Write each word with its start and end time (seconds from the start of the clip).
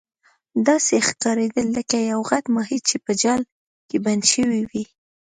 داسې 0.67 0.95
ښکاریدل 1.07 1.67
لکه 1.77 1.97
یو 2.11 2.19
غټ 2.29 2.43
ماهي 2.55 2.79
چې 2.87 2.95
په 3.05 3.11
جال 3.21 3.41
کې 3.89 3.97
بند 4.05 4.23
شوی 4.33 4.61
وي. 4.69 4.83